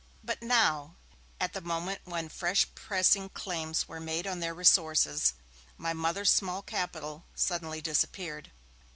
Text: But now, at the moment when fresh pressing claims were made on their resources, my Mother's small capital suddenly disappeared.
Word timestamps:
But 0.23 0.41
now, 0.41 0.95
at 1.39 1.53
the 1.53 1.61
moment 1.61 2.01
when 2.05 2.27
fresh 2.27 2.65
pressing 2.73 3.29
claims 3.29 3.87
were 3.87 3.99
made 3.99 4.25
on 4.25 4.39
their 4.39 4.55
resources, 4.55 5.33
my 5.77 5.93
Mother's 5.93 6.31
small 6.33 6.63
capital 6.63 7.23
suddenly 7.35 7.81
disappeared. 7.81 8.49